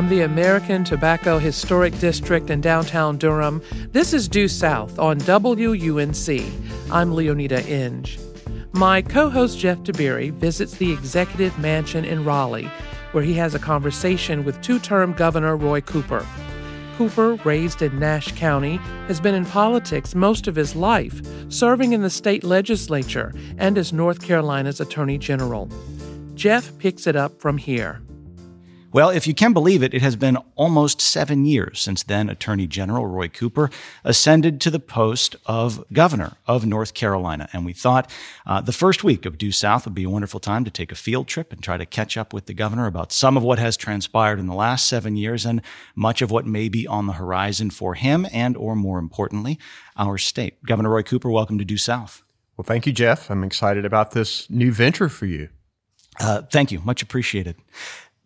[0.00, 3.60] From the American Tobacco Historic District in downtown Durham,
[3.92, 6.40] this is Due South on WUNC.
[6.90, 8.18] I'm Leoneda Inge.
[8.72, 12.70] My co host Jeff Tiberii visits the Executive Mansion in Raleigh,
[13.12, 16.26] where he has a conversation with two term Governor Roy Cooper.
[16.96, 18.76] Cooper, raised in Nash County,
[19.06, 23.92] has been in politics most of his life, serving in the state legislature and as
[23.92, 25.68] North Carolina's Attorney General.
[26.36, 28.00] Jeff picks it up from here.
[28.92, 32.66] Well, if you can believe it, it has been almost seven years since then Attorney
[32.66, 33.70] General Roy Cooper
[34.02, 37.48] ascended to the post of governor of North Carolina.
[37.52, 38.10] And we thought
[38.46, 40.96] uh, the first week of Due South would be a wonderful time to take a
[40.96, 43.76] field trip and try to catch up with the governor about some of what has
[43.76, 45.62] transpired in the last seven years and
[45.94, 49.56] much of what may be on the horizon for him and, or more importantly,
[49.96, 50.60] our state.
[50.64, 52.24] Governor Roy Cooper, welcome to Due South.
[52.56, 53.30] Well, thank you, Jeff.
[53.30, 55.48] I'm excited about this new venture for you.
[56.18, 56.80] Uh, thank you.
[56.80, 57.54] Much appreciated.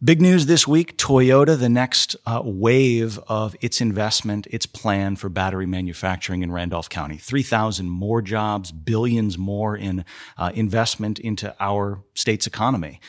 [0.04, 5.30] Big news this week Toyota, the next uh, wave of its investment, its plan for
[5.30, 7.16] battery manufacturing in Randolph County.
[7.16, 10.04] 3,000 more jobs, billions more in
[10.36, 13.00] uh, investment into our state's economy.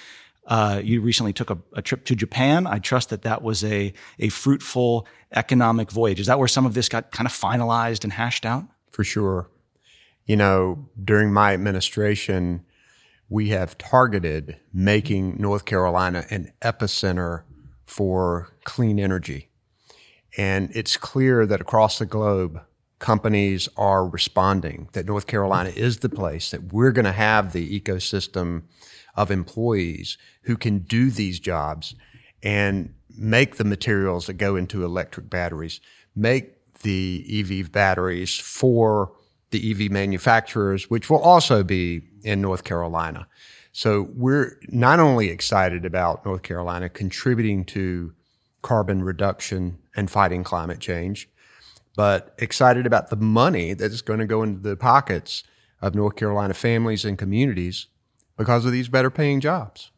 [0.48, 2.66] Uh, you recently took a, a, trip to Japan.
[2.66, 6.22] I trust that that was a, a fruitful economic voyage.
[6.22, 8.64] Is that where some of this got kind of finalized and hashed out?
[8.92, 9.50] For sure.
[10.28, 12.64] You know, during my administration,
[13.30, 17.44] we have targeted making North Carolina an epicenter
[17.86, 19.50] for clean energy.
[20.38, 22.62] And it's clear that across the globe,
[23.00, 27.80] companies are responding that North Carolina is the place that we're going to have the
[27.80, 28.64] ecosystem
[29.16, 31.96] of employees who can do these jobs
[32.44, 35.80] and make the materials that go into electric batteries,
[36.16, 39.14] make the EV batteries for
[39.52, 43.28] the EV manufacturers, which will also be in North Carolina.
[43.72, 48.14] So we're not only excited about North Carolina contributing to
[48.62, 51.30] carbon reduction and fighting climate change,
[51.96, 55.44] but excited about the money that is going to go into the pockets
[55.82, 57.88] of North Carolina families and communities
[58.38, 59.92] because of these better paying jobs.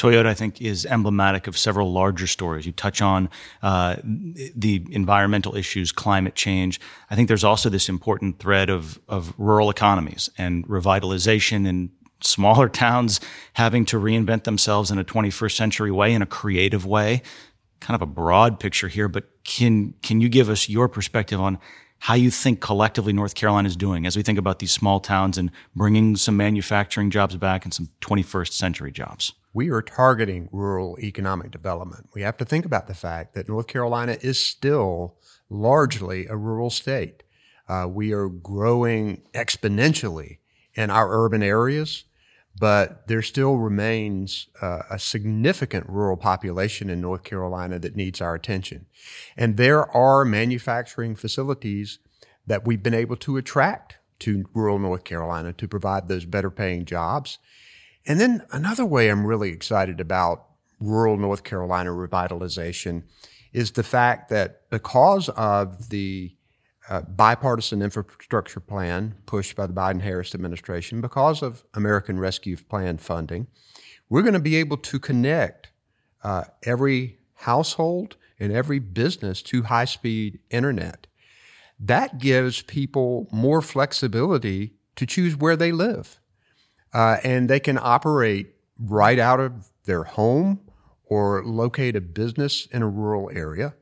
[0.00, 2.64] Toyota, I think, is emblematic of several larger stories.
[2.64, 3.28] You touch on
[3.62, 6.80] uh, the environmental issues, climate change.
[7.10, 11.90] I think there's also this important thread of, of rural economies and revitalization in
[12.22, 13.20] smaller towns
[13.52, 17.20] having to reinvent themselves in a 21st century way, in a creative way.
[17.80, 21.58] Kind of a broad picture here, but can can you give us your perspective on
[22.00, 25.38] how you think collectively North Carolina is doing as we think about these small towns
[25.38, 29.32] and bringing some manufacturing jobs back and some 21st century jobs?
[29.52, 32.08] we are targeting rural economic development.
[32.14, 35.16] We have to think about the fact that North Carolina is still
[35.48, 37.24] largely a rural state.
[37.68, 40.38] Uh, we are growing exponentially
[40.74, 42.04] in our urban areas,
[42.58, 48.34] but there still remains uh, a significant rural population in North Carolina that needs our
[48.34, 48.86] attention.
[49.36, 51.98] And there are manufacturing facilities
[52.46, 56.84] that we've been able to attract to rural North Carolina to provide those better paying
[56.84, 57.38] jobs
[58.06, 60.46] and then another way I'm really excited about
[60.78, 63.04] rural North Carolina revitalization
[63.52, 66.34] is the fact that because of the
[66.98, 73.46] bipartisan infrastructure plan pushed by the Biden Harris administration, because of American Rescue Plan funding,
[74.08, 75.70] we're going to be able to connect
[76.24, 81.06] uh, every household and every business to high speed internet.
[81.78, 86.18] That gives people more flexibility to choose where they live
[86.92, 90.60] uh, and they can operate right out of their home
[91.04, 93.74] or locate a business in a rural area.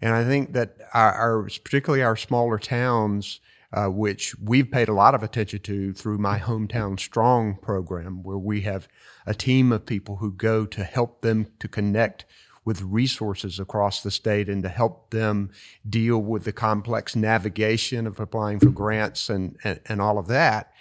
[0.00, 3.40] And I think that our, our particularly our smaller towns,
[3.72, 8.38] uh, which we've paid a lot of attention to through my hometown strong program, where
[8.38, 8.88] we have
[9.26, 12.24] a team of people who go to help them to connect
[12.64, 15.50] with resources across the state and to help them
[15.88, 20.72] deal with the complex navigation of applying for grants and, and, and all of that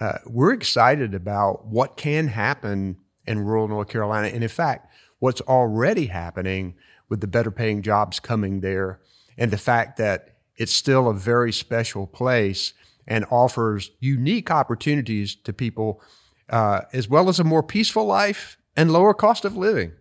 [0.00, 2.96] uh, we're excited about what can happen
[3.26, 4.28] in rural North Carolina.
[4.28, 6.74] And in fact, what's already happening
[7.10, 9.00] with the better paying jobs coming there
[9.36, 12.72] and the fact that it's still a very special place
[13.06, 16.00] and offers unique opportunities to people,
[16.48, 19.92] uh, as well as a more peaceful life and lower cost of living.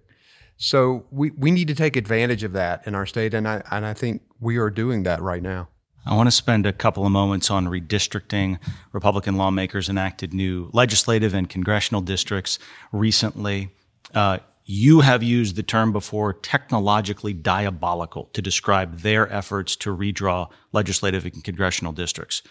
[0.58, 3.86] So we, we need to take advantage of that in our state, and I, and
[3.86, 5.70] I think we are doing that right now.
[6.06, 8.60] I want to spend a couple of moments on redistricting.
[8.92, 12.60] Republican lawmakers enacted new legislative and congressional districts
[12.92, 13.70] recently.
[14.14, 14.40] Uh,
[14.72, 21.26] you have used the term before technologically diabolical to describe their efforts to redraw legislative
[21.26, 22.44] and congressional districts.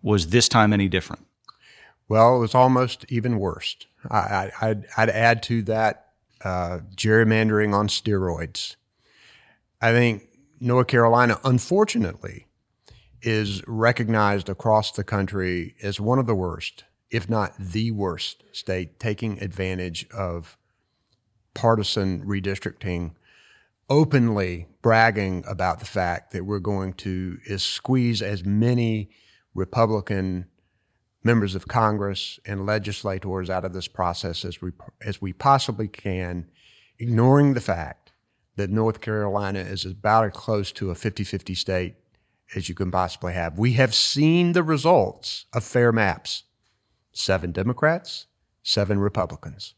[0.00, 1.26] Was this time any different?
[2.08, 3.76] Well, it was almost even worse.
[4.10, 6.06] I, would add to that
[6.42, 8.76] uh, gerrymandering on steroids.
[9.82, 10.22] I think
[10.58, 12.46] North Carolina, unfortunately,
[13.20, 18.98] is recognized across the country as one of the worst, if not the worst, state
[18.98, 20.56] taking advantage of
[21.56, 23.12] partisan redistricting,
[23.88, 29.10] openly bragging about the fact that we're going to is squeeze as many
[29.54, 30.46] Republican
[31.24, 34.70] members of Congress and legislators out of this process as we
[35.00, 36.46] as we possibly can,
[36.98, 38.12] ignoring the fact
[38.54, 41.94] that North Carolina is about as close to a 50-50 state
[42.54, 43.58] as you can possibly have.
[43.58, 46.44] We have seen the results of fair maps.
[47.12, 48.26] Seven Democrats,
[48.62, 49.74] seven Republicans.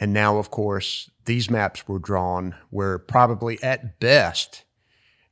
[0.00, 4.64] And now, of course, these maps were drawn where probably at best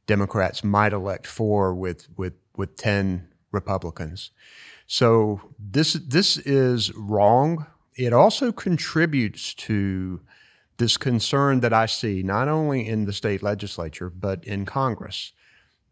[0.07, 4.31] Democrats might elect four with, with, with 10 Republicans.
[4.87, 7.67] So this, this is wrong.
[7.95, 10.21] It also contributes to
[10.79, 15.33] this concern that I see not only in the state legislature, but in Congress,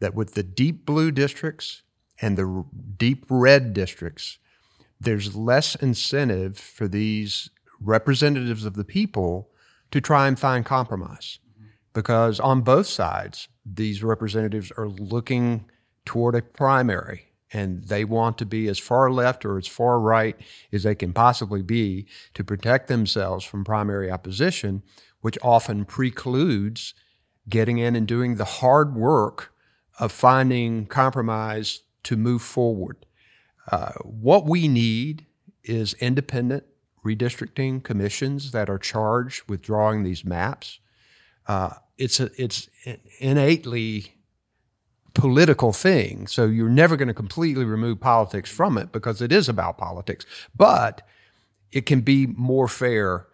[0.00, 1.82] that with the deep blue districts
[2.20, 2.64] and the
[2.96, 4.38] deep red districts,
[5.00, 7.50] there's less incentive for these
[7.81, 9.50] representatives of the people
[9.91, 11.38] to try and find compromise.
[11.93, 15.69] Because on both sides, these representatives are looking
[16.05, 20.37] toward a primary and they want to be as far left or as far right
[20.73, 24.83] as they can possibly be to protect themselves from primary opposition,
[25.21, 26.94] which often precludes
[27.49, 29.53] getting in and doing the hard work
[29.99, 33.05] of finding compromise to move forward.
[33.71, 35.26] Uh, what we need
[35.65, 36.65] is independent
[37.05, 40.79] redistricting commissions that are charged with drawing these maps.
[41.47, 42.69] Uh, it's a, it's
[43.19, 44.14] innately
[45.14, 49.49] political thing, so you're never going to completely remove politics from it because it is
[49.49, 50.25] about politics.
[50.56, 51.06] But
[51.73, 53.26] it can be more fair,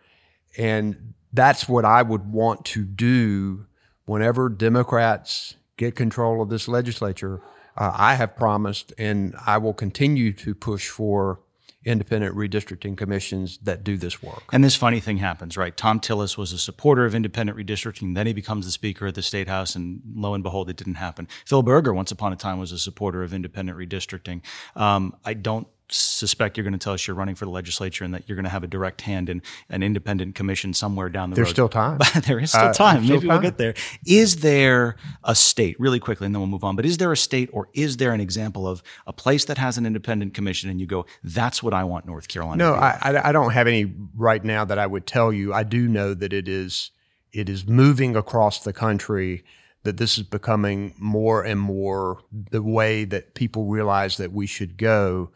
[0.57, 3.67] and that's what I would want to do
[4.07, 7.43] whenever Democrats get control of this legislature.
[7.77, 11.41] Uh, I have promised, and I will continue to push for
[11.87, 14.43] independent redistricting commissions that do this work.
[14.53, 15.75] And this funny thing happens, right?
[15.75, 18.15] Thom Tillis was a supporter of independent redistricting.
[18.15, 20.97] Then he becomes the Speaker of the State House, and lo and behold, it didn't
[20.97, 21.29] happen.
[21.47, 24.43] Phil Berger, once upon a time, was a supporter of independent redistricting.
[24.75, 28.13] Um, I don't suspect you're going to tell us you're running for the legislature and
[28.13, 31.37] that you're going to have a direct hand in an independent commission somewhere down the
[31.37, 31.49] There's road.
[31.49, 31.99] There's still time.
[32.27, 33.03] there is still uh, time.
[33.03, 33.75] Maybe still we'll get there.
[34.05, 37.17] Is there a state, really quickly, and then we'll move on, but is there a
[37.17, 40.81] state or is there an example of a place that has an independent commission and
[40.81, 44.43] you go, that's what I want North Carolina No, I, I don't have any right
[44.43, 45.53] now that I would tell you.
[45.53, 46.91] I do know that it is,
[47.33, 49.45] it is moving across the country
[49.85, 52.19] that this is becoming more and more
[52.51, 55.31] the way that people realize that we should go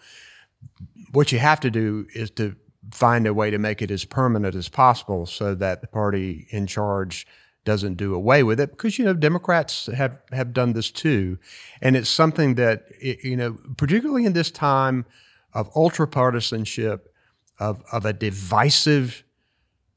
[1.12, 2.56] what you have to do is to
[2.92, 6.66] find a way to make it as permanent as possible so that the party in
[6.66, 7.26] charge
[7.64, 11.38] doesn't do away with it because you know Democrats have have done this too.
[11.82, 15.04] And it's something that you know particularly in this time
[15.52, 17.12] of ultra partisanship
[17.58, 19.24] of of a divisive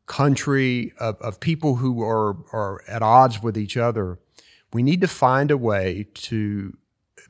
[0.06, 4.20] country of, of people who are are at odds with each other
[4.74, 6.76] we need to find a way to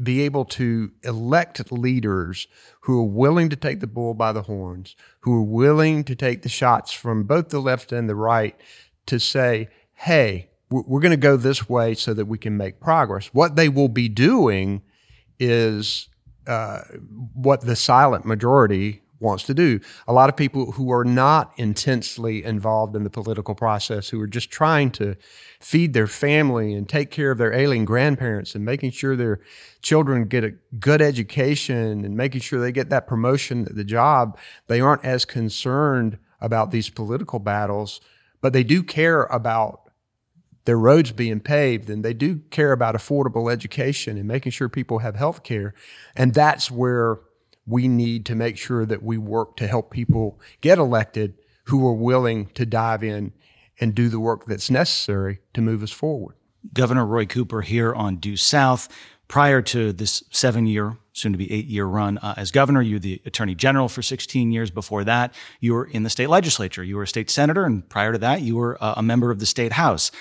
[0.02, 2.48] be able to elect leaders
[2.82, 6.42] who are willing to take the bull by the horns, who are willing to take
[6.42, 8.60] the shots from both the left and the right
[9.06, 13.28] to say, hey, we're going to go this way so that we can make progress.
[13.28, 14.82] What they will be doing
[15.40, 16.10] is
[16.48, 16.80] uh,
[17.34, 19.80] what the silent majority wants to do.
[20.08, 24.28] A lot of people who are not intensely involved in the political process, who are
[24.28, 25.16] just trying to
[25.60, 29.40] feed their family and take care of their ailing grandparents and making sure their
[29.82, 34.38] children get a good education and making sure they get that promotion at the job,
[34.68, 38.02] they aren't as concerned about these political battles,
[38.42, 39.80] but they do care about
[40.66, 45.00] their roads being paved and they do care about affordable education and making sure people
[45.00, 45.74] have health care.
[46.16, 47.20] And that's where
[47.66, 51.94] we need to make sure that we work to help people get elected who are
[51.94, 53.32] willing to dive in
[53.80, 56.36] and do the work that's necessary to move us forward.
[56.74, 58.88] Governor Roy Cooper here on Due South.
[59.28, 62.96] Prior to this seven year, soon to be eight year run uh, as governor, you
[62.96, 64.70] were the attorney general for 16 years.
[64.70, 66.84] Before that, you were in the state legislature.
[66.84, 67.66] You were a state senator.
[67.66, 70.12] And prior to that, you were uh, a member of the state house.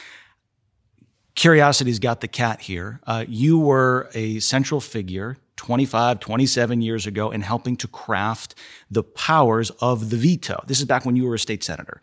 [1.35, 3.01] Curiosity's got the cat here.
[3.07, 8.55] Uh, you were a central figure 25, 27 years ago in helping to craft
[8.91, 10.63] the powers of the veto.
[10.67, 12.01] This is back when you were a state senator.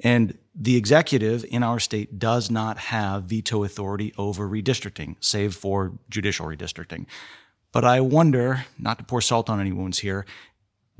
[0.00, 5.92] And the executive in our state does not have veto authority over redistricting, save for
[6.10, 7.06] judicial redistricting.
[7.72, 10.26] But I wonder, not to pour salt on any wounds here,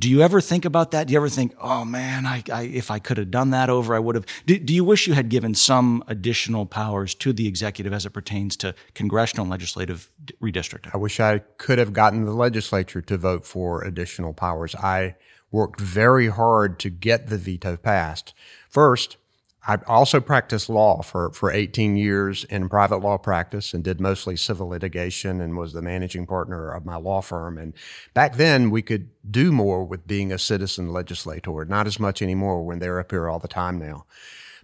[0.02, 1.06] Do you ever think about that?
[1.06, 3.94] Do you ever think, oh man, I, I, if I could have done that over,
[3.94, 4.26] I would have?
[4.46, 8.10] Do, do, you wish you had given some additional powers to the executive as it
[8.10, 10.10] pertains to congressional legislative
[10.42, 10.92] redistricting?
[10.92, 14.74] I wish I could have gotten the legislature to vote for additional powers.
[14.74, 15.14] I
[15.52, 18.34] worked very hard to get the veto passed.
[18.68, 19.18] First,
[19.66, 24.36] I also practiced law for, for 18 years in private law practice and did mostly
[24.36, 27.58] civil litigation and was the managing partner of my law firm.
[27.58, 27.72] And
[28.12, 32.64] back then we could do more with being a citizen legislator, not as much anymore
[32.64, 34.04] when they're up here all the time now.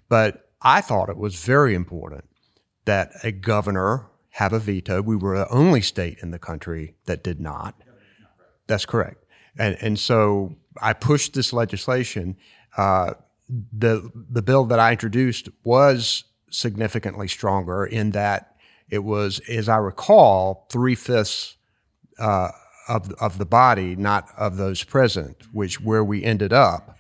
[0.09, 2.25] But I thought it was very important
[2.85, 5.01] that a governor have a veto.
[5.01, 7.81] We were the only state in the country that did not.
[8.67, 9.25] That's correct.
[9.57, 12.37] And, and so I pushed this legislation.
[12.77, 13.15] Uh,
[13.49, 18.57] the the bill that I introduced was significantly stronger in that
[18.91, 21.57] it was, as I recall, three fifths
[22.19, 22.51] uh,
[22.89, 26.99] of of the body, not of those present, which where we ended up.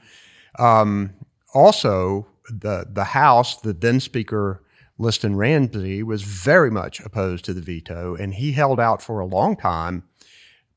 [0.59, 1.15] Um,
[1.55, 4.63] also, the the House, the then Speaker
[4.99, 9.27] Liston Ramsey, was very much opposed to the veto, and he held out for a
[9.27, 10.03] long time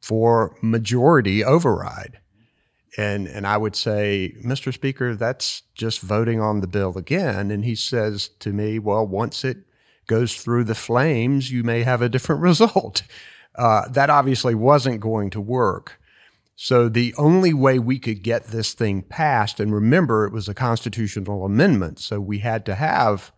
[0.01, 2.20] for majority override.
[2.97, 4.73] And, and I would say, Mr.
[4.73, 7.49] Speaker, that's just voting on the bill again.
[7.49, 9.57] And he says to me, well, once it
[10.07, 13.03] goes through the flames, you may have a different result.
[13.55, 15.99] Uh, that obviously wasn't going to work.
[16.55, 20.53] So the only way we could get this thing passed, and remember, it was a
[20.53, 23.31] constitutional amendment, so we had to have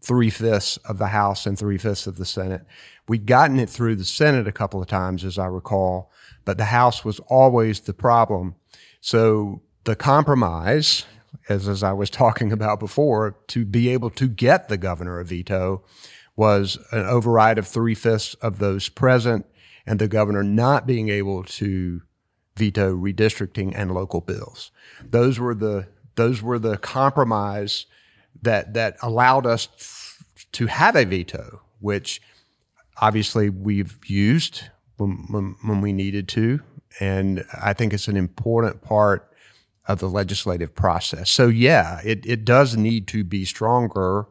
[0.00, 2.64] three fifths of the House and three fifths of the Senate.
[3.08, 6.12] We'd gotten it through the Senate a couple of times, as I recall,
[6.44, 8.54] but the House was always the problem.
[9.00, 11.04] So the compromise,
[11.48, 15.24] as, as I was talking about before, to be able to get the governor a
[15.24, 15.82] veto
[16.36, 19.46] was an override of three fifths of those present
[19.86, 22.02] and the governor not being able to
[22.56, 24.70] veto redistricting and local bills.
[25.02, 27.86] Those were the those were the compromise
[28.42, 29.68] that that allowed us
[30.52, 32.20] to have a veto, which
[33.00, 34.64] obviously we've used
[34.96, 36.60] when, when, when we needed to
[37.00, 39.32] and I think it's an important part
[39.86, 41.30] of the legislative process.
[41.30, 44.26] So yeah, it, it does need to be stronger,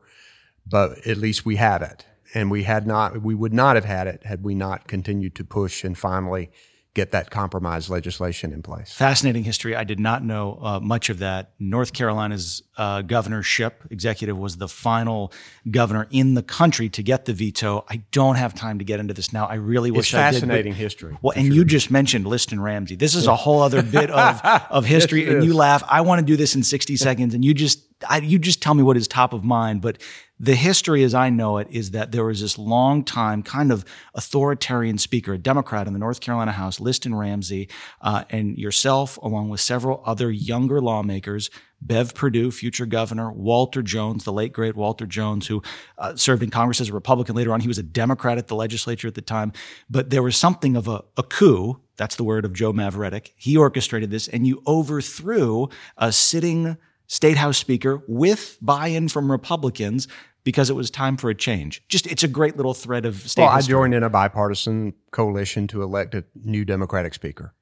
[0.66, 2.06] but at least we have it.
[2.34, 5.44] And we had not, we would not have had it had we not continued to
[5.44, 6.52] push and finally
[6.98, 8.92] get that compromise legislation in place.
[8.92, 9.76] Fascinating history.
[9.76, 11.52] I did not know uh, much of that.
[11.60, 15.32] North Carolina's uh, governorship executive was the final
[15.70, 17.86] governor in the country to get the veto.
[17.88, 19.46] I don't have time to get into this now.
[19.46, 20.40] I really wish I did.
[20.40, 21.16] Fascinating history.
[21.22, 21.56] Well, and sure.
[21.56, 22.96] you just mentioned Liston Ramsey.
[22.96, 25.84] This is a whole other bit of, of history, yes, and you laugh.
[25.88, 28.74] I want to do this in 60 seconds, and you just I, you just tell
[28.74, 29.82] me what is top of mind.
[29.82, 30.02] But
[30.40, 33.84] the history as I know it is that there was this long time kind of
[34.14, 37.70] authoritarian speaker, a Democrat in the North Carolina House, Liston Ramsey,
[38.02, 41.50] uh, and yourself, along with several other younger lawmakers,
[41.82, 45.64] Bev Perdue, future governor, Walter Jones, the late great Walter Jones, who
[45.98, 47.62] uh, served in Congress as a Republican later on.
[47.62, 49.54] He was a Democrat at the legislature at the time.
[49.90, 51.80] But there was something of a, a coup.
[51.96, 53.32] That's the word of Joe Mavretic.
[53.36, 56.78] He orchestrated this, and you overthrew a sitting
[57.08, 60.08] state house speaker with buy-in from Republicans
[60.44, 61.84] because it was time for a change.
[61.90, 63.42] Just it's a great little thread of state.
[63.42, 63.74] Well, history.
[63.74, 67.54] I joined in a bipartisan coalition to elect a new Democratic speaker,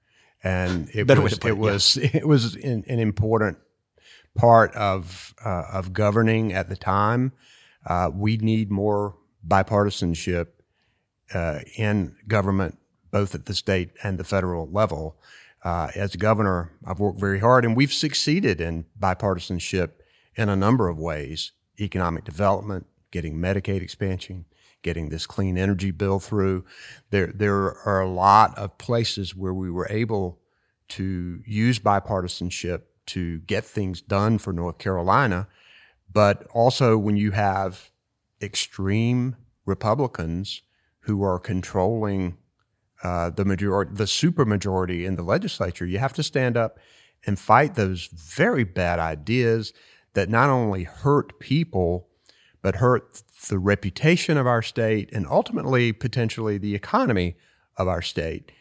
[0.44, 2.10] and it was it, it, was yeah.
[2.14, 3.58] it was an, an important
[4.36, 7.32] part of uh, of governing at the time.
[7.86, 9.16] Uh, we need more
[9.48, 10.48] bipartisanship
[11.34, 12.78] uh, in government,
[13.12, 15.18] both at the state and the federal level
[15.66, 19.90] uh, as governor, I've worked very hard, and we've succeeded in bipartisanship
[20.36, 24.46] in a number of ways economic development, getting Medicaid expansion,
[24.84, 26.64] getting this clean energy bill through.
[27.10, 30.40] There, there are a lot of places where we were able
[30.90, 35.48] to use bipartisanship to get things done for North Carolina.
[36.12, 37.90] But also, when you have
[38.40, 40.62] extreme Republicans
[41.02, 42.38] who are controlling
[43.06, 46.80] uh, the majority, the supermajority in the legislature, you have to stand up
[47.28, 49.74] and fight those very bad ideas
[50.16, 52.08] that not only hurt people,
[52.64, 57.36] but hurt the reputation of our state and ultimately potentially the economy
[57.78, 58.52] of our state,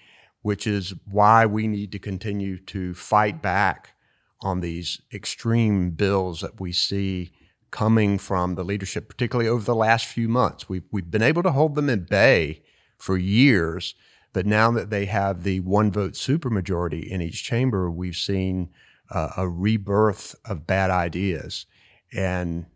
[0.42, 3.94] which is why we need to continue to fight back
[4.42, 7.32] on these extreme bills that we see
[7.70, 10.68] coming from the leadership, particularly over the last few months.
[10.68, 12.62] We've, we've been able to hold them in bay
[12.98, 13.94] for years
[14.34, 18.68] but now that they have the one vote supermajority in each chamber, we've seen
[19.08, 21.66] uh, a rebirth of bad ideas.
[22.12, 22.66] And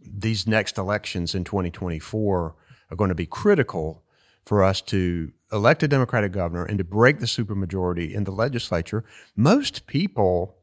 [0.00, 2.54] these next elections in 2024
[2.90, 4.02] are going to be critical
[4.46, 9.04] for us to elect a Democratic governor and to break the supermajority in the legislature,
[9.36, 10.56] most people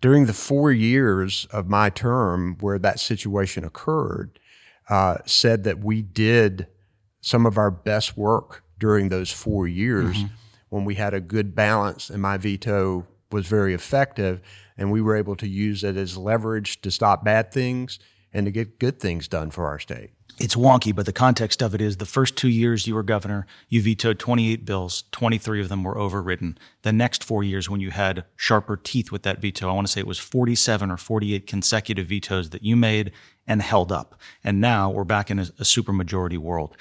[0.00, 4.40] during the four years of my term where that situation occurred
[4.88, 6.66] uh, said that we did
[7.20, 10.34] some of our best work during those four years mm-hmm.
[10.70, 14.40] when we had a good balance and my veto was very effective
[14.76, 18.00] and we were able to use it as leverage to stop bad things
[18.32, 21.74] and to get good things done for our state it's wonky, but the context of
[21.74, 25.68] it is the first two years you were governor, you vetoed 28 bills, 23 of
[25.68, 26.58] them were overridden.
[26.82, 29.92] The next four years, when you had sharper teeth with that veto, I want to
[29.92, 33.12] say it was 47 or 48 consecutive vetoes that you made
[33.46, 34.18] and held up.
[34.42, 36.76] And now we're back in a, a supermajority world.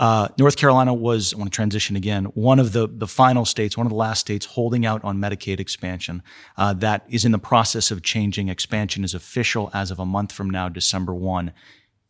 [0.00, 3.76] Uh, North Carolina was, I want to transition again, one of the, the final states,
[3.76, 6.22] one of the last states holding out on Medicaid expansion.
[6.56, 8.48] Uh, that is in the process of changing.
[8.48, 11.52] Expansion is official as of a month from now, December 1.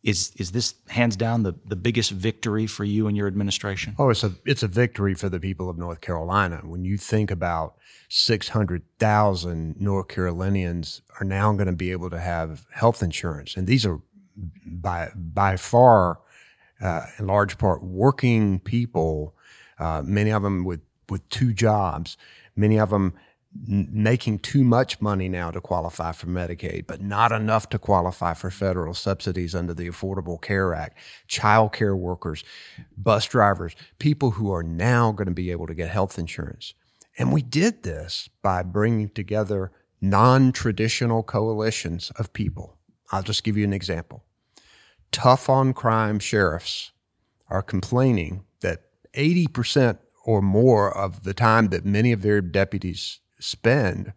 [0.02, 3.94] Is is this hands down the, the biggest victory for you and your administration?
[3.98, 6.62] Oh, it's a it's a victory for the people of North Carolina.
[6.64, 7.74] When you think about
[8.08, 13.58] six hundred thousand North Carolinians are now going to be able to have health insurance,
[13.58, 14.00] and these are
[14.64, 16.20] by by far,
[16.80, 19.34] uh, in large part, working people.
[19.78, 22.16] Uh, many of them with with two jobs.
[22.56, 23.14] Many of them
[23.66, 28.50] making too much money now to qualify for Medicaid, but not enough to qualify for
[28.50, 30.96] federal subsidies under the Affordable Care Act,
[31.26, 32.44] child care workers,
[32.96, 36.74] bus drivers, people who are now going to be able to get health insurance.
[37.18, 42.78] And we did this by bringing together non traditional coalitions of people.
[43.10, 44.24] I'll just give you an example.
[45.12, 46.92] Tough on crime sheriffs
[47.48, 48.82] are complaining that
[49.14, 54.12] 80% or more of the time that many of their deputies spend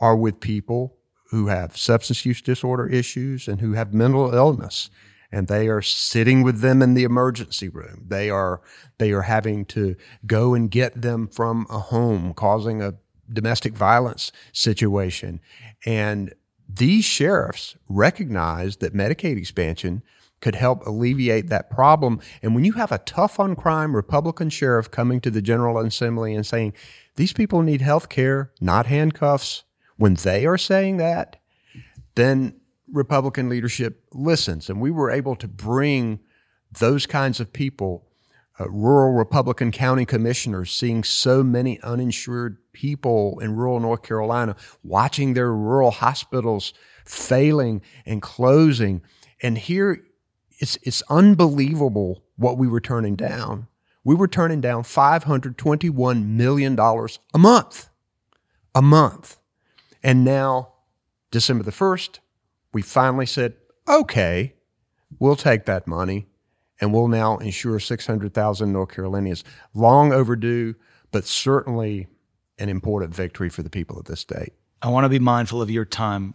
[0.00, 0.96] are with people
[1.30, 4.90] who have substance use disorder issues and who have mental illness.
[5.30, 8.04] And they are sitting with them in the emergency room.
[8.06, 8.62] They are
[8.96, 9.94] they are having to
[10.26, 12.94] go and get them from a home causing a
[13.30, 15.40] domestic violence situation.
[15.84, 16.32] And
[16.66, 20.02] these sheriffs recognize that medicaid expansion
[20.40, 24.90] could help alleviate that problem and when you have a tough on crime republican sheriff
[24.90, 26.72] coming to the general assembly and saying
[27.18, 29.64] these people need health care, not handcuffs.
[29.96, 31.42] When they are saying that,
[32.14, 32.60] then
[32.92, 34.70] Republican leadership listens.
[34.70, 36.20] And we were able to bring
[36.78, 38.06] those kinds of people,
[38.60, 45.34] uh, rural Republican county commissioners, seeing so many uninsured people in rural North Carolina, watching
[45.34, 46.72] their rural hospitals
[47.04, 49.02] failing and closing.
[49.42, 50.04] And here,
[50.58, 53.68] it's, it's unbelievable what we were turning down
[54.08, 57.90] we were turning down $521 million a month.
[58.74, 59.36] A month.
[60.02, 60.72] And now,
[61.30, 62.20] December the 1st,
[62.72, 64.54] we finally said, okay,
[65.18, 66.26] we'll take that money
[66.80, 69.44] and we'll now insure 600,000 North Carolinians.
[69.74, 70.74] Long overdue,
[71.10, 72.06] but certainly
[72.58, 74.54] an important victory for the people of this state.
[74.80, 76.34] I want to be mindful of your time.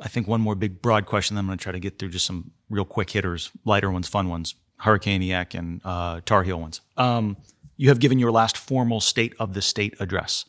[0.00, 1.36] I think one more big, broad question.
[1.36, 4.08] Then I'm going to try to get through just some real quick hitters, lighter ones,
[4.08, 4.54] fun ones.
[4.78, 6.80] Hurricane Yak and uh, Tar Heel ones.
[6.96, 7.36] Um,
[7.76, 10.44] you have given your last formal state of the state address.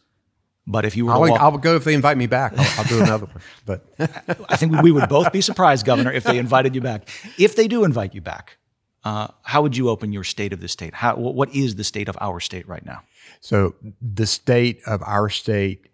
[0.66, 2.54] But if you were, I'll, walk, I'll go if they invite me back.
[2.58, 3.42] I'll, I'll do another one.
[3.66, 3.86] But
[4.50, 7.08] I think we would both be surprised, Governor, if they invited you back.
[7.38, 8.58] If they do invite you back,
[9.06, 10.94] uh, how would you open your state of the state?
[10.94, 13.04] How, what is the state of our state right now?
[13.40, 15.88] So the state of our state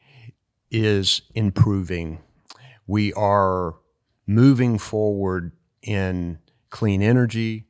[0.73, 2.19] is improving.
[2.87, 3.75] We are
[4.25, 5.51] moving forward
[5.83, 6.39] in
[6.71, 7.67] clean energy,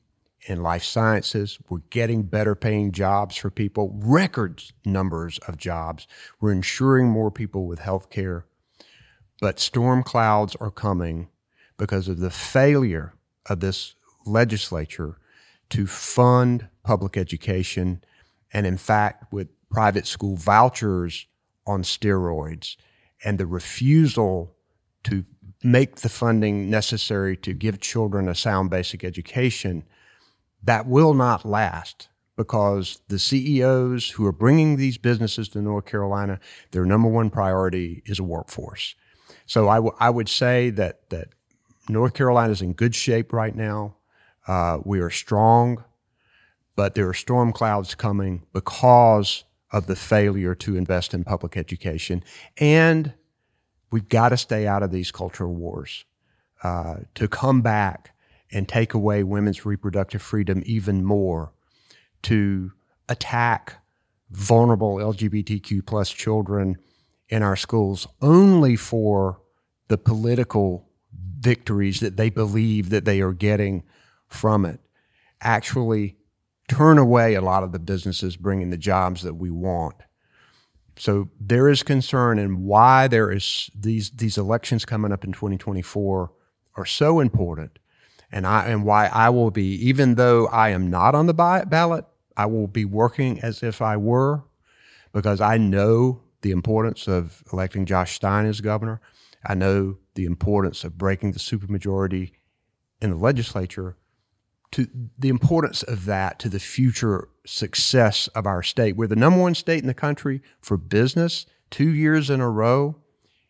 [0.48, 1.60] in life sciences.
[1.70, 6.08] We're getting better paying jobs for people, record numbers of jobs.
[6.40, 8.46] We're ensuring more people with health care.
[9.42, 11.28] But storm clouds are coming
[11.78, 13.14] because of the failure
[13.46, 15.18] of this legislature
[15.70, 18.04] to fund public education.
[18.54, 21.26] And in fact, with private school vouchers
[21.66, 22.78] on steroids
[23.24, 24.56] and the refusal
[25.04, 25.26] to
[25.64, 29.84] make the funding necessary to give children a sound basic education
[30.64, 36.40] that will not last because the CEOs who are bringing these businesses to North Carolina,
[36.72, 38.96] their number one priority is a workforce.
[39.46, 41.28] So I, w- I would say that, that
[41.90, 43.98] North Carolina is in good shape right now.
[44.48, 45.84] Uh, we are strong,
[46.76, 52.24] but there are storm clouds coming because of the failure to invest in public education.
[52.58, 53.14] And
[53.92, 56.06] we've got to stay out of these cultural wars.
[56.64, 58.16] Uh, to come back
[58.54, 61.52] and take away women's reproductive freedom even more,
[62.22, 62.72] to
[63.10, 63.84] attack
[64.32, 66.78] vulnerable LGBTQ plus children
[67.28, 69.42] in our schools only for
[69.90, 70.90] the political
[71.40, 73.84] victories that they believe that they are getting
[74.28, 74.80] from it.
[75.42, 76.16] Actually,
[76.68, 79.96] turn away a lot of the businesses bringing the jobs that we want.
[80.96, 86.32] So there is concern and why there is these these elections coming up in 2024
[86.76, 87.80] are so important
[88.32, 92.06] and I and why I will be even though I am not on the ballot
[92.38, 94.44] I will be working as if I were
[95.14, 99.02] because I know the importance of electing Josh Stein as governor.
[99.46, 102.32] I know the importance of breaking the supermajority
[103.02, 103.98] in the legislature
[104.74, 104.88] to
[105.20, 108.96] the importance of that to the future success of our state.
[108.96, 112.96] We're the number one state in the country for business two years in a row.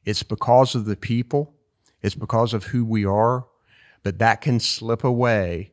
[0.04, 1.54] It's because of the people.
[2.02, 3.48] It's because of who we are.
[4.04, 5.72] But that can slip away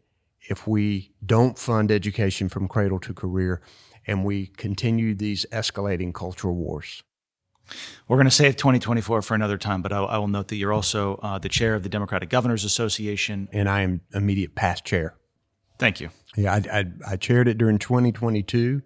[0.48, 3.60] if we don't fund education from cradle to career
[4.06, 7.02] and we continue these escalating cultural wars.
[8.06, 10.72] We're going to save 2024 for another time, but I, I will note that you're
[10.72, 13.48] also uh, the chair of the Democratic Governors Association.
[13.52, 15.14] And I am immediate past chair.
[15.80, 16.10] Thank you.
[16.36, 18.82] Yeah, I, I, I chaired it during 2022,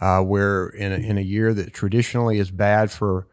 [0.00, 3.26] uh, where in a, in a year that traditionally is bad for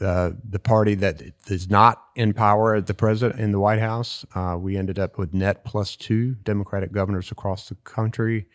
[0.00, 4.26] uh, the party that is not in power at the president in the White House,
[4.34, 8.46] uh, we ended up with net plus two Democratic governors across the country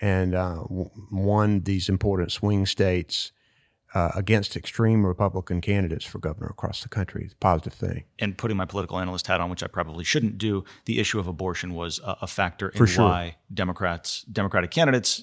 [0.00, 3.32] and uh, won these important swing states
[3.94, 7.22] uh, against extreme Republican candidates for governor across the country.
[7.24, 8.04] It's a positive thing.
[8.18, 11.28] And putting my political analyst hat on, which I probably shouldn't do, the issue of
[11.28, 13.04] abortion was a, a factor in sure.
[13.04, 15.22] why Democrats, Democratic candidates,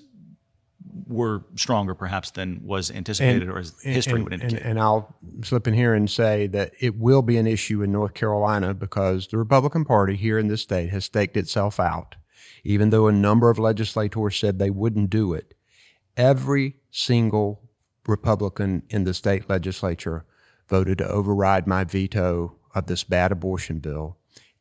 [1.08, 4.60] were stronger perhaps than was anticipated and, or as history and, would indicate.
[4.60, 7.92] And, and, I'll slip in here and say that it will be an issue in
[7.92, 12.16] North Carolina because the Republican Party here in this state has staked itself out.
[12.64, 15.54] Even though a number of legislators said they wouldn't do it,
[16.18, 17.61] every single
[18.08, 20.26] Republican in the state legislature
[20.68, 24.18] voted to override my veto of this bad abortion bill.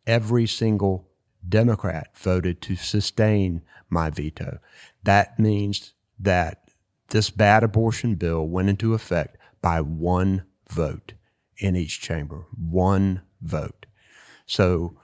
[0.07, 1.09] Every single
[1.49, 4.59] Democrat voted to sustain my veto.
[5.05, 6.71] That means that
[7.09, 11.15] this bad abortion bill went into effect by one vote
[11.59, 12.47] in each chamber.
[12.57, 13.87] One vote.
[14.47, 14.99] So,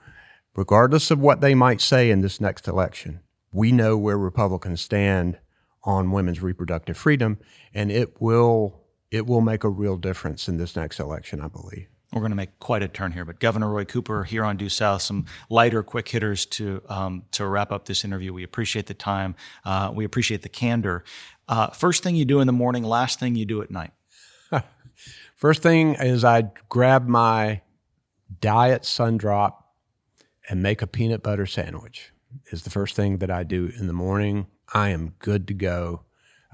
[0.55, 3.21] regardless of what they might say in this next election,
[3.51, 5.39] we know where Republicans stand
[5.87, 7.39] on women's reproductive freedom,
[7.73, 11.87] and it will it will make a real difference in this next election, I believe.
[12.11, 14.69] We're going to make quite a turn here, but Governor Roy Cooper here on Due
[14.69, 18.33] South, some lighter, quick hitters to um, to wrap up this interview.
[18.33, 19.35] We appreciate the time.
[19.65, 21.03] Uh, we appreciate the candor.
[21.47, 23.91] Uh, first thing you do in the morning, last thing you do at night.
[25.35, 27.61] first thing is I grab my
[28.41, 29.73] diet sun drop
[30.49, 32.11] and make a peanut butter sandwich.
[32.51, 34.47] Is the first thing that I do in the morning.
[34.73, 36.03] I am good to go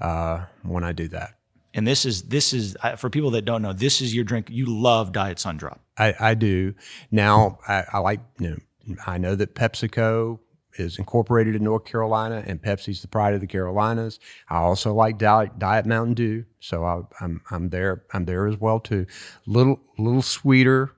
[0.00, 1.38] uh, when I do that.
[1.74, 3.72] And this is this is for people that don't know.
[3.72, 4.48] This is your drink.
[4.48, 5.80] You love Diet Sun Drop.
[5.98, 6.74] I, I do.
[7.10, 8.20] Now I, I like.
[8.38, 10.38] You know, I know that PepsiCo
[10.76, 14.20] is incorporated in North Carolina, and Pepsi's the pride of the Carolinas.
[14.48, 18.04] I also like Diet, Diet Mountain Dew, so I, am I'm, I'm there.
[18.12, 19.06] I'm there as well too.
[19.46, 20.92] Little little sweeter.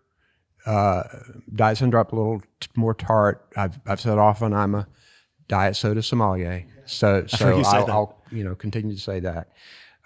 [0.67, 1.05] Uh,
[1.55, 3.49] Diet soda Drop a little t- more tart.
[3.57, 4.89] I've I've said often I'm a
[5.49, 6.67] diet soda sommelier.
[6.87, 9.49] So so I'll, I'll, you know continue to say that.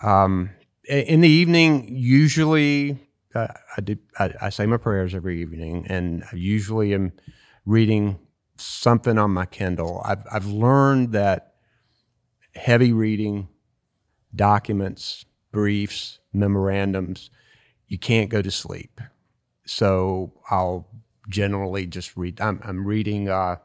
[0.03, 0.51] Um,
[0.89, 2.99] in the evening, usually
[3.35, 7.13] uh, I do I, I, say my prayers every evening, and I usually am
[7.65, 8.19] reading
[8.57, 10.03] something on my Kindle.
[10.05, 11.55] I've I've learned that
[12.55, 13.49] heavy reading,
[14.35, 17.31] documents, briefs, memorandums,
[17.89, 19.01] you can't go to sleep.
[19.71, 20.89] So I'll
[21.29, 22.41] generally just read.
[22.41, 23.29] I'm, I'm reading.
[23.29, 23.57] Uh,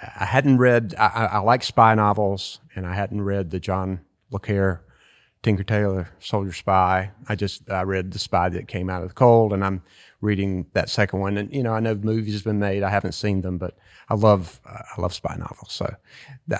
[0.00, 0.94] I hadn't read.
[0.98, 4.82] I, I, like spy novels, and I hadn't read the John le Carre
[5.42, 7.10] Tinker Tailor Soldier Spy.
[7.28, 9.82] I just I read the Spy that came out of the cold, and I'm
[10.22, 11.36] reading that second one.
[11.36, 12.82] And you know, I know movies have been made.
[12.82, 13.76] I haven't seen them, but
[14.08, 15.72] I love uh, I love spy novels.
[15.72, 15.94] So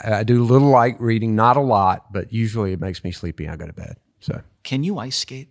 [0.05, 3.49] I do a little like reading, not a lot, but usually it makes me sleepy.
[3.49, 3.97] I go to bed.
[4.21, 5.49] So can you ice skate?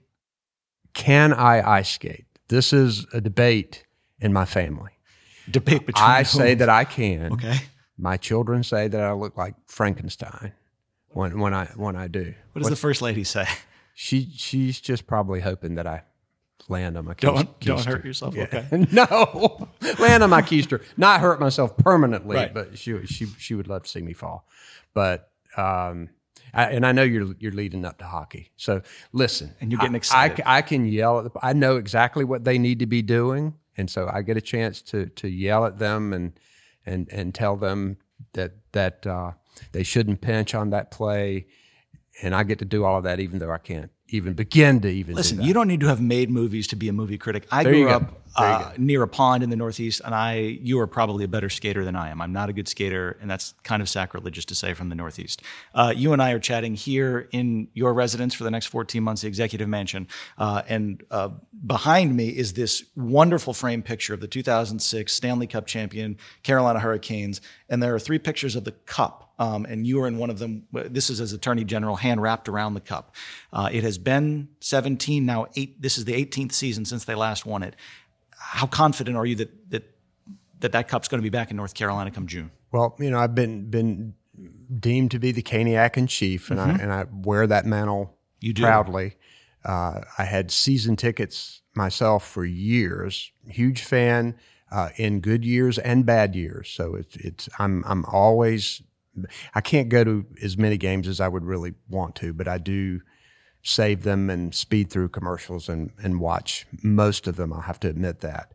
[0.94, 2.26] Can I ice skate?
[2.48, 3.86] This is a debate
[4.20, 4.92] in my family.
[5.50, 6.10] Debate between.
[6.10, 7.34] I say that I can.
[7.34, 7.58] Okay.
[7.98, 10.54] My children say that I look like Frankenstein
[11.10, 12.34] when when I when I do.
[12.52, 13.46] What does what, the first lady say?
[13.94, 16.04] She she's just probably hoping that I
[16.68, 17.66] land on my don't keister.
[17.66, 18.36] don't hurt yourself.
[18.36, 18.44] Yeah.
[18.44, 22.54] Okay, no, land on my keister, not hurt myself permanently, right.
[22.54, 24.48] but she she she would love to see me fall.
[24.94, 26.10] But um,
[26.56, 29.54] I, and I know you're you're leading up to hockey, so listen.
[29.60, 30.42] And you're getting excited.
[30.46, 31.34] I, I, I can yell at.
[31.34, 34.42] The, I know exactly what they need to be doing, and so I get a
[34.42, 36.40] chance to to yell at them and
[36.86, 37.98] and and tell them
[38.34, 39.32] that that uh,
[39.74, 41.48] they shouldn't pinch on that play,
[42.22, 44.88] and I get to do all of that even though I can't even begin to
[44.88, 45.38] even listen.
[45.38, 47.48] do You don't need to have made movies to be a movie critic.
[47.52, 50.88] I There grew up uh, near a pond in the Northeast, and I you are
[50.88, 52.22] probably a better skater than I am.
[52.22, 55.42] I'm not a good skater, and that's kind of sacrilegious to say from the Northeast.
[55.74, 59.22] Uh, you and I are chatting here in your residence for the next 14 months,
[59.22, 61.30] the Executive Mansion, uh, and uh,
[61.66, 67.42] behind me is this wonderful frame picture of the 2006 Stanley Cup champion Carolina Hurricanes,
[67.70, 69.22] and there are three pictures of the cup.
[69.38, 70.66] Um, and you are in one of them.
[70.72, 73.14] This is as Attorney General, hand wrapped around the cup.
[73.52, 75.48] Uh, it has been 17 now.
[75.58, 75.82] Eight.
[75.82, 77.76] This is the 18th season since they last won it.
[78.52, 79.84] How confident are you that that
[80.60, 82.52] that, that cup's going to be back in North Carolina come June?
[82.72, 84.14] Well, you know, I've been been
[84.80, 88.48] deemed to be the Caniac in chief, and I and I wear that mantle Mm-hmm.
[88.48, 88.62] You do.
[88.64, 89.16] proudly.
[89.64, 93.32] Uh, I had season tickets myself for years.
[93.48, 94.36] Huge fan
[94.72, 96.70] uh, in good years and bad years.
[96.70, 98.84] So it's it's I'm I'm always
[99.56, 102.58] I can't go to as many games as I would really want to, but I
[102.58, 103.02] do
[103.68, 107.52] save them and speed through commercials and and watch most of them.
[107.52, 108.54] I have to admit that.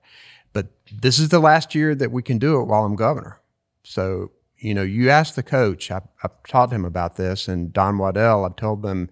[0.52, 3.40] But this is the last year that we can do it while I'm governor.
[3.82, 7.98] So, you know, you ask the coach, I, I've taught him about this, and Don
[7.98, 9.10] Waddell, I've told them,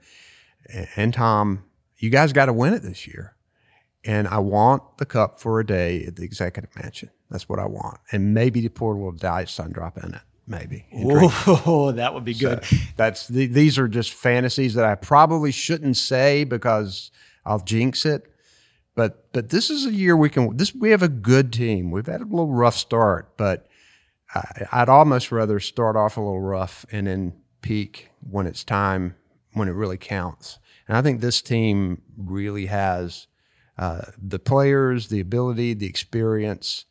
[0.97, 1.65] and Tom,
[1.97, 3.35] you guys got to win it this year.
[4.05, 7.11] And I want the cup for a day at the executive mansion.
[7.31, 7.99] That's what I want.
[8.13, 10.87] And maybe to pour a little diet sun drop in it, maybe.
[10.95, 12.65] Oh, that would be good.
[12.97, 17.11] that's the, these are just fantasies that I probably shouldn't say because
[17.45, 18.33] I'll jinx it.
[18.95, 21.93] But but this is a year we can this we have a good team.
[21.93, 23.69] We've had a little rough start, but
[24.35, 29.15] I, I'd almost rather start off a little rough and then peak when it's time
[29.53, 30.59] when it really counts.
[30.89, 33.29] And I think this team really has
[33.77, 36.87] uh, the players, the ability, the experience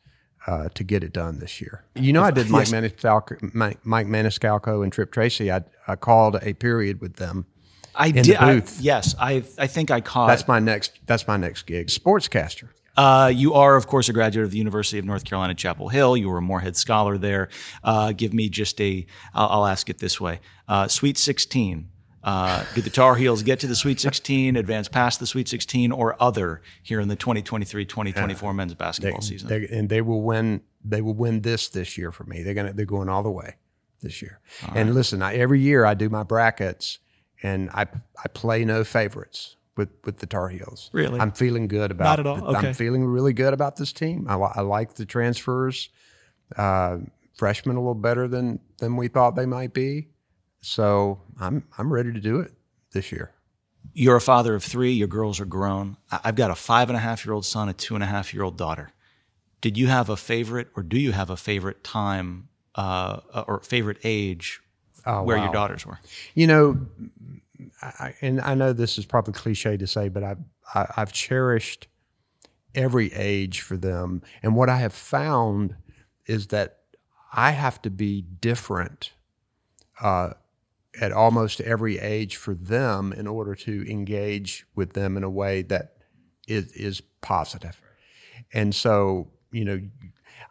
[0.47, 1.83] uh, to get it done this year.
[1.95, 5.51] You know, I did Mike Maniscalco, Mike, Mike Maniscalco and Tripp Tracy.
[5.51, 7.45] I, I called a period with them.
[7.93, 8.35] I did.
[8.35, 10.27] I, yes, I I think I caught.
[10.27, 10.99] That's my next.
[11.05, 11.87] That's my next gig.
[11.87, 12.69] Sportscaster.
[12.95, 16.17] Uh, you are, of course, a graduate of the University of North Carolina, Chapel Hill.
[16.17, 17.49] You were a Morehead Scholar there.
[17.83, 19.05] Uh, give me just a.
[19.33, 21.89] I'll, I'll ask it this way: uh, Sweet 16.
[22.27, 25.93] Uh, did the Tar Heels get to the Sweet 16, advance past the Sweet 16,
[25.93, 29.47] or other here in the 2023-2024 men's basketball season?
[29.47, 30.61] They, and they will win.
[30.83, 32.43] They will win this this year for me.
[32.43, 32.73] They're gonna.
[32.73, 33.55] They're going all the way
[34.01, 34.39] this year.
[34.75, 36.99] and listen, I, every year I do my brackets,
[37.43, 37.83] and I
[38.23, 40.89] I play no favorites with with the Tar Heels.
[40.91, 41.19] Really?
[41.21, 42.03] I'm feeling good about.
[42.03, 42.35] Not at all?
[42.51, 42.67] the- Okay.
[42.69, 44.25] I'm feeling really good about this team.
[44.29, 45.89] I, I like the transfers.
[46.57, 46.97] Uh,
[47.35, 50.07] freshmen a little better than than we thought they might be.
[50.61, 52.53] So I'm I'm ready to do it
[52.91, 53.31] this year.
[53.93, 54.91] You're a father of three.
[54.91, 55.97] Your girls are grown.
[56.11, 58.07] I- I've got a five and a half year old son, a two and a
[58.07, 58.91] half year old daughter.
[59.61, 63.97] Did you have a favorite, or do you have a favorite time uh, or favorite
[64.03, 64.59] age
[65.05, 65.99] Oh, where your daughters were?
[66.35, 66.87] You know,
[67.81, 70.37] I, and I know this is probably cliche to say, but I've,
[70.75, 71.87] I, I've cherished
[72.75, 74.21] every age for them.
[74.43, 75.75] And what I have found
[76.27, 76.79] is that
[77.33, 79.11] I have to be different
[79.99, 80.33] uh,
[80.99, 85.61] at almost every age for them in order to engage with them in a way
[85.63, 85.93] that
[86.47, 87.79] is, is positive.
[88.53, 89.81] And so, you know,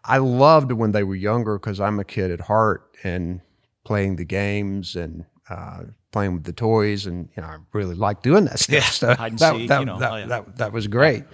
[0.05, 3.41] I loved when they were younger because I'm a kid at heart and
[3.85, 8.23] playing the games and uh, playing with the toys, and you know, I really like
[8.23, 8.75] doing that stuff.
[8.75, 10.27] Yeah, so that, seek, that, you know, that, oh, yeah.
[10.27, 11.25] that, that was great.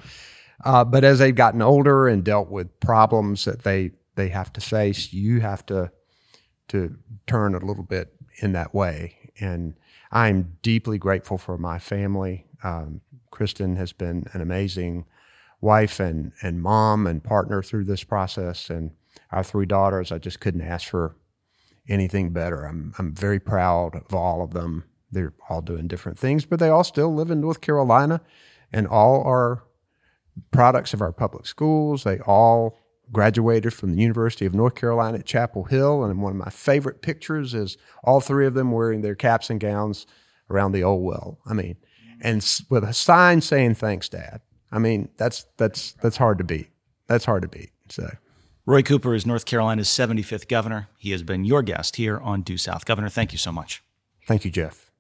[0.65, 4.61] Uh, but as they've gotten older and dealt with problems that they they have to
[4.61, 5.91] face, you have to
[6.69, 6.97] to
[7.27, 9.31] turn a little bit in that way.
[9.41, 9.75] And
[10.11, 12.47] I'm deeply grateful for my family.
[12.63, 13.01] Um,
[13.33, 15.07] Kristin has been an amazing
[15.61, 18.69] wife and, and mom and partner through this process.
[18.69, 18.93] And
[19.31, 21.17] our three daughters, I just couldn't ask for
[21.89, 22.65] anything better.
[22.65, 24.85] I'm, I'm very proud of all of them.
[25.11, 28.21] They're all doing different things, but they all still live in North Carolina
[28.73, 29.65] and all are
[30.51, 32.05] products of our public schools.
[32.05, 32.79] They all
[33.13, 36.05] graduated from the University of North Carolina at Chapel Hill.
[36.05, 39.61] And one of my favorite pictures is all three of them wearing their caps and
[39.61, 40.07] gowns
[40.51, 41.39] around the old well.
[41.47, 41.77] I mean,
[42.21, 44.41] and with a sign saying thanks, Dad.
[44.71, 46.69] I mean, that's that's that's hard to beat.
[47.07, 47.71] That's hard to beat.
[47.89, 48.09] So
[48.65, 50.89] Roy Cooper is North Carolina's 75th governor.
[50.99, 52.85] He has been your guest here on Due South.
[52.87, 53.83] Governor, thank you so much.
[54.27, 54.92] thank you, Jeff.